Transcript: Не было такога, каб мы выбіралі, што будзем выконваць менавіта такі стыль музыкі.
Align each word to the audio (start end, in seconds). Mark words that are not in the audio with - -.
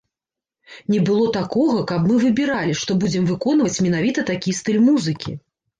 Не 0.93 0.99
было 1.09 1.27
такога, 1.35 1.85
каб 1.93 2.09
мы 2.13 2.17
выбіралі, 2.25 2.73
што 2.83 2.91
будзем 3.05 3.31
выконваць 3.31 3.81
менавіта 3.89 4.29
такі 4.35 4.59
стыль 4.63 4.87
музыкі. 4.93 5.41